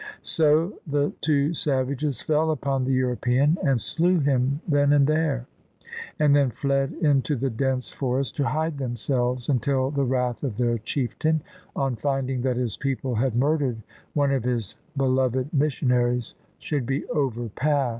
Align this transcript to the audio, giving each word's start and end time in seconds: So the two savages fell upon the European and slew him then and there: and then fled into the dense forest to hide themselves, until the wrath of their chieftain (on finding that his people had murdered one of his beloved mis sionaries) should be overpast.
So 0.23 0.79
the 0.87 1.13
two 1.21 1.53
savages 1.53 2.23
fell 2.23 2.49
upon 2.49 2.85
the 2.85 2.91
European 2.91 3.59
and 3.63 3.79
slew 3.79 4.17
him 4.19 4.59
then 4.67 4.91
and 4.93 5.05
there: 5.05 5.45
and 6.17 6.35
then 6.35 6.49
fled 6.49 6.93
into 6.93 7.35
the 7.35 7.51
dense 7.51 7.87
forest 7.87 8.35
to 8.37 8.47
hide 8.47 8.79
themselves, 8.79 9.47
until 9.47 9.91
the 9.91 10.03
wrath 10.03 10.43
of 10.43 10.57
their 10.57 10.79
chieftain 10.79 11.43
(on 11.75 11.95
finding 11.95 12.41
that 12.41 12.57
his 12.57 12.77
people 12.77 13.13
had 13.13 13.35
murdered 13.35 13.83
one 14.15 14.31
of 14.31 14.43
his 14.43 14.75
beloved 14.97 15.53
mis 15.53 15.75
sionaries) 15.75 16.33
should 16.57 16.87
be 16.87 17.05
overpast. 17.09 17.89